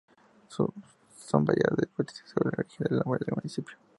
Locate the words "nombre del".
3.05-3.35